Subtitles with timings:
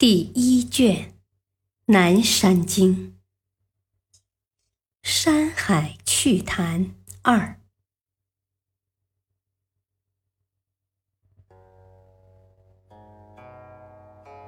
[0.00, 0.96] 第一卷
[1.84, 2.96] 《南山经》
[5.02, 7.36] 《山海趣谈二》。《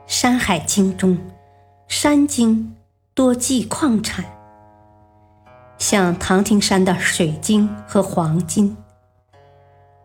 [0.06, 1.18] 山海经》中，
[1.86, 2.74] 山经
[3.12, 4.24] 多记矿产，
[5.76, 8.74] 像唐庭山的水晶和黄金，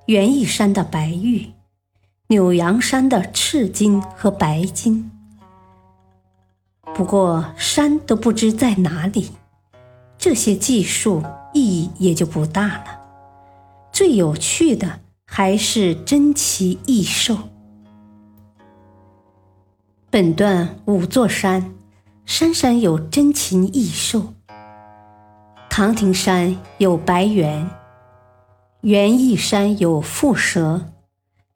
[0.07, 1.53] 元义山的白玉，
[2.27, 5.13] 扭阳山的赤金和白金。
[6.97, 9.29] 不过山都不知在哪里，
[10.17, 11.23] 这些技术
[11.53, 12.85] 意义也就不大了。
[13.91, 17.37] 最有趣的还是珍奇异兽。
[20.09, 21.71] 本段五座山，
[22.25, 24.33] 山山有珍禽异兽。
[25.69, 27.69] 唐庭山有白猿，
[28.81, 30.83] 园艺山有蝮蛇，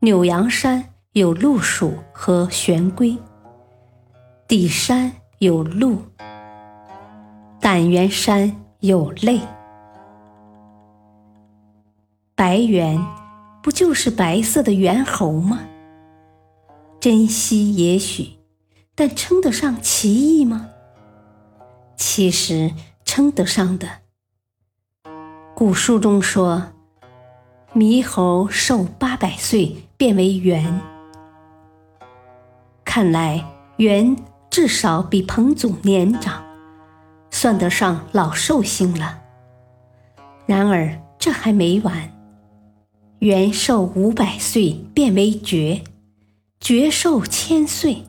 [0.01, 3.17] 扭阳山有鹿鼠和玄龟，
[4.47, 5.11] 底山。
[5.41, 5.97] 有鹿，
[7.59, 9.41] 胆元山有泪，
[12.35, 13.03] 白猿
[13.63, 15.61] 不就是白色的猿猴吗？
[16.99, 18.37] 珍惜也许，
[18.93, 20.69] 但称得上奇异吗？
[21.95, 22.71] 其实
[23.03, 23.87] 称得上的。
[25.55, 26.61] 古书中说，
[27.73, 30.79] 猕猴寿八百岁变为猿，
[32.85, 33.43] 看来
[33.77, 34.15] 猿。
[34.51, 36.43] 至少比彭祖年长，
[37.31, 39.21] 算得上老寿星了。
[40.45, 42.11] 然而这还没完，
[43.19, 45.81] 元寿五百岁变为绝，
[46.59, 48.03] 绝寿千岁。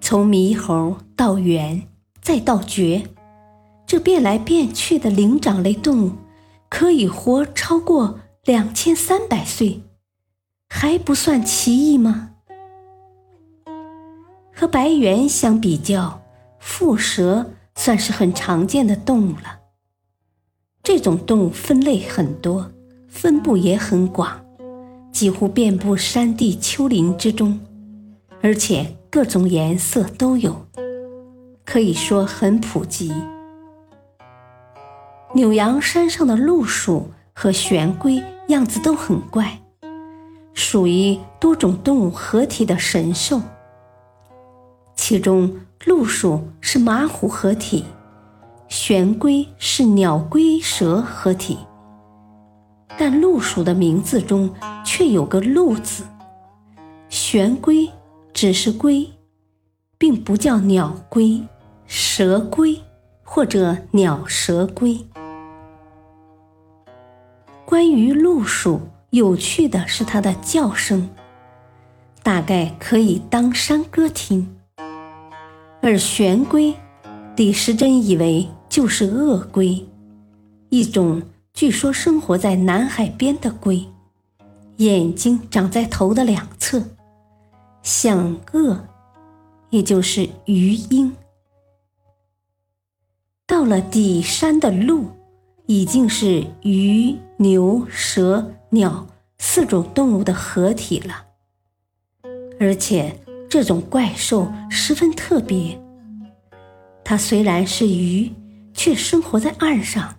[0.00, 1.86] 从猕猴到猿，
[2.22, 3.10] 再到绝，
[3.86, 6.12] 这变来变去的灵长类动物，
[6.70, 9.82] 可以活超过两千三百岁，
[10.70, 12.30] 还不算奇异吗？
[14.62, 16.22] 和白猿相比较，
[16.60, 19.58] 蝮蛇算是很常见的动物了。
[20.84, 22.70] 这种动物分类很多，
[23.08, 24.40] 分布也很广，
[25.10, 27.58] 几乎遍布山地丘陵之中，
[28.40, 30.64] 而且各种颜色都有，
[31.64, 33.12] 可以说很普及。
[35.34, 39.60] 扭阳山上的鹿鼠和玄龟样子都很怪，
[40.54, 43.40] 属于多种动物合体的神兽。
[44.94, 45.52] 其中，
[45.84, 47.84] 鹿鼠是马虎合体，
[48.68, 51.58] 玄龟是鸟龟蛇合体。
[52.96, 54.50] 但鹿鼠的名字中
[54.84, 56.04] 却有个“鹿”字，
[57.08, 57.90] 玄龟
[58.32, 59.10] 只是龟，
[59.98, 61.42] 并不叫鸟龟、
[61.86, 62.80] 蛇龟
[63.22, 65.04] 或者鸟蛇龟。
[67.64, 71.08] 关于鹿鼠，有趣的是它的叫声，
[72.22, 74.56] 大概可以当山歌听。
[75.84, 76.72] 而玄龟，
[77.36, 79.84] 李时珍以为就是鳄龟，
[80.68, 81.20] 一种
[81.52, 83.84] 据说生活在南海边的龟，
[84.76, 86.80] 眼睛长在头的两侧，
[87.82, 88.78] 像鳄，
[89.70, 91.12] 也就是鱼鹰。
[93.44, 95.08] 到了底山的鹿，
[95.66, 101.24] 已经是鱼、牛、蛇、鸟四种动物的合体了，
[102.60, 103.18] 而且。
[103.52, 105.78] 这种怪兽十分特别，
[107.04, 108.32] 它虽然是鱼，
[108.72, 110.14] 却生活在岸上。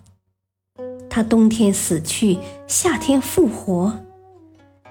[1.10, 2.38] 它冬天死去，
[2.68, 3.98] 夏天复活。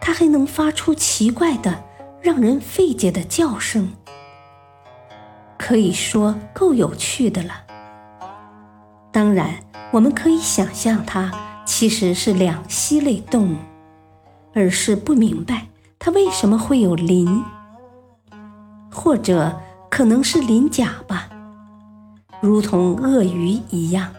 [0.01, 1.85] 它还能发出奇怪的、
[2.21, 3.93] 让人费解的叫声，
[5.57, 7.63] 可以说够有趣的了。
[9.13, 9.55] 当然，
[9.93, 13.57] 我们可以想象它其实是两栖类动物，
[14.53, 17.41] 而是不明白它为什么会有鳞。
[18.93, 19.59] 或者
[19.89, 21.27] 可能是鳞甲吧，
[22.41, 24.13] 如同鳄鱼一样。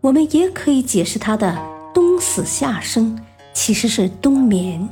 [0.00, 1.56] 我们也可以解释它的
[1.94, 3.18] 冬死夏生
[3.52, 4.88] 其实是冬眠。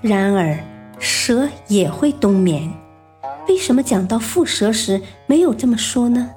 [0.00, 0.58] 然而，
[0.98, 2.72] 蛇也会冬眠，
[3.48, 6.30] 为什么讲到蝮蛇时没有这么说呢？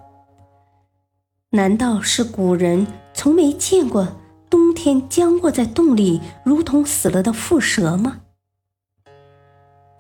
[1.52, 4.08] 难道是古人从没见过
[4.50, 8.22] 冬天僵卧在洞里如同死了的蝮蛇吗？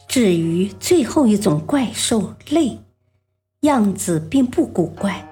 [0.09, 2.79] 至于最后一种怪兽类，
[3.61, 5.23] 样子并不古怪，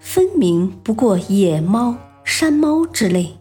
[0.00, 1.94] 分明不过野猫、
[2.24, 3.36] 山猫之类。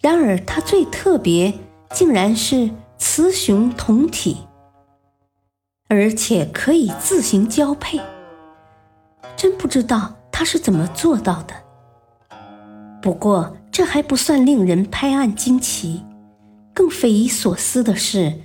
[0.00, 1.52] 然而它最特别，
[1.92, 4.38] 竟然是雌雄同体，
[5.86, 8.00] 而且可以自行交配。
[9.36, 11.54] 真不知道它是怎么做到的。
[13.02, 16.02] 不过这还不算令人拍案惊奇，
[16.72, 18.40] 更匪夷所思的是，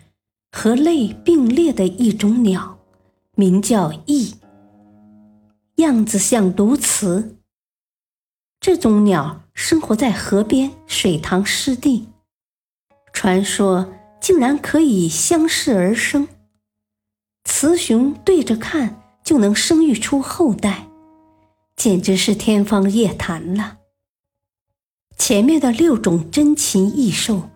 [0.52, 2.80] 和类并列的一种鸟，
[3.36, 4.36] 名叫翼，
[5.76, 7.36] 样子像鸬鹚。
[8.60, 12.08] 这种鸟生活在河边、水塘、湿地，
[13.14, 16.28] 传说竟然可以相视而生，
[17.44, 20.88] 雌雄对着看就能生育出后代，
[21.76, 23.78] 简直是天方夜谭了。
[25.18, 27.50] 前面的六种珍禽异兽，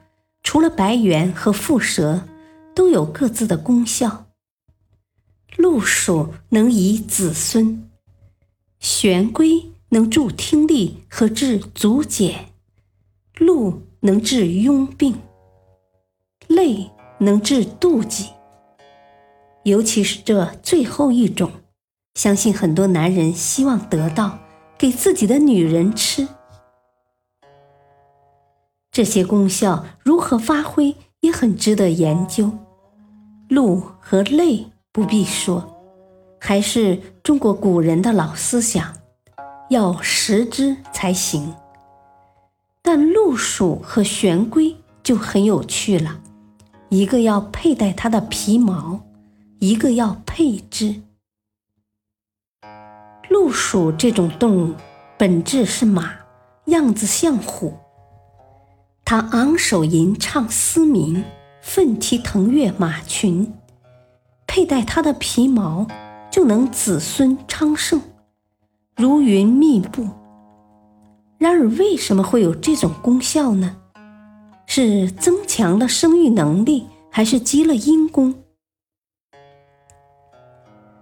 [0.43, 2.27] 除了白猿和蝮蛇，
[2.73, 4.25] 都有各自的功效。
[5.57, 7.89] 鹿鼠能以子孙，
[8.79, 9.71] 玄龟。
[9.93, 12.53] 能助听力和治足茧，
[13.35, 15.19] 鹿能治痈病，
[16.47, 18.29] 类能治妒忌。
[19.63, 21.51] 尤其是这最后一种，
[22.15, 24.39] 相信很多男人希望得到，
[24.77, 26.25] 给自己的女人吃。
[28.93, 32.51] 这些功效如何发挥，也很值得研究。
[33.49, 35.75] 鹿和类不必说，
[36.39, 38.93] 还是中国古人的老思想。
[39.69, 41.55] 要食之才行，
[42.81, 46.19] 但鹿鼠和玄龟就很有趣了，
[46.89, 48.99] 一个要佩戴它的皮毛，
[49.59, 51.01] 一个要配之。
[53.29, 54.75] 鹿鼠这种动物
[55.17, 56.15] 本质是马，
[56.65, 57.73] 样子像虎，
[59.03, 61.23] 它昂首吟唱嘶鸣，
[61.61, 63.53] 奋蹄腾跃马群，
[64.47, 65.85] 佩戴它的皮毛
[66.31, 68.01] 就能子孙昌盛。
[68.95, 70.07] 如云密布。
[71.37, 73.77] 然而，为什么会有这种功效呢？
[74.67, 78.35] 是增强了生育能力，还是积了阴功？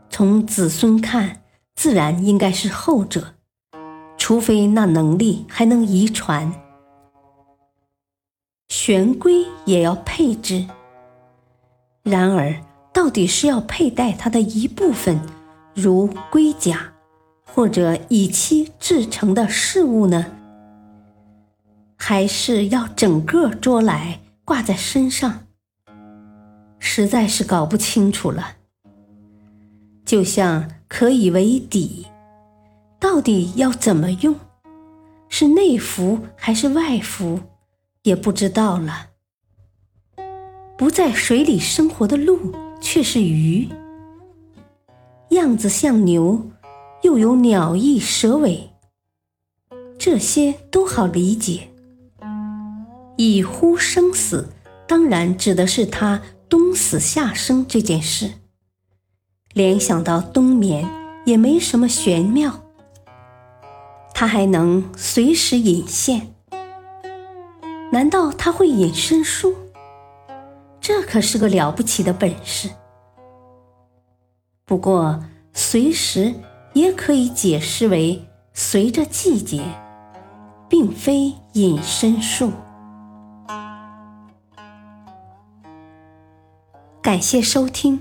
[0.09, 1.41] 从子孙看，
[1.75, 3.35] 自然应该是后者，
[4.17, 6.51] 除非那能力还能遗传。
[8.69, 10.67] 玄龟也要配之，
[12.03, 12.55] 然而，
[12.93, 15.19] 到底是要佩戴它的一部分，
[15.73, 16.93] 如龟甲？
[17.43, 20.27] 或者以漆制成的饰物呢？
[21.97, 25.47] 还是要整个捉来挂在身上？
[26.77, 28.57] 实在是搞不清楚了。
[30.05, 32.05] 就像可以为底，
[32.99, 34.35] 到底要怎么用？
[35.27, 37.39] 是内服还是外服？
[38.03, 39.07] 也不知道了。
[40.77, 43.67] 不在水里生活的鹿却是鱼，
[45.29, 46.51] 样子像牛。
[47.01, 48.71] 又有鸟翼蛇尾，
[49.97, 51.69] 这些都好理解。
[53.15, 54.49] 以乎生死，
[54.85, 58.33] 当然指的是他冬死夏生这件事。
[59.53, 60.85] 联想到冬眠
[61.25, 62.65] 也没什么玄妙，
[64.13, 66.35] 他还能随时隐现。
[67.91, 69.55] 难道他会隐身术？
[70.79, 72.69] 这可是个了不起的本事。
[74.65, 76.33] 不过随时。
[76.73, 79.63] 也可以解释为随着季节，
[80.69, 82.51] 并非隐身术。
[87.01, 87.99] 感谢收听，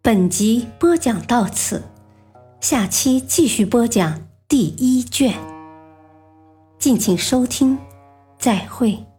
[0.00, 1.82] 本集播讲到此，
[2.58, 5.34] 下期继续播讲第一卷。
[6.78, 7.78] 敬请收听，
[8.38, 9.09] 再会。